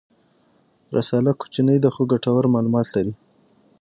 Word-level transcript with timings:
رساله 0.95 1.31
کوچنۍ 1.41 1.77
ده 1.83 1.89
خو 1.93 2.01
ګټور 2.11 2.43
معلومات 2.53 2.87
لري. 2.95 3.13